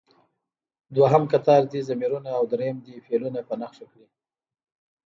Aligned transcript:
دویم 0.95 1.23
کتار 1.31 1.61
دې 1.71 1.79
ضمیرونه 1.89 2.29
او 2.37 2.43
دریم 2.51 2.77
دې 2.85 2.95
فعلونه 3.05 3.39
په 3.47 3.53
نښه 3.61 3.85
کړي. 3.91 4.07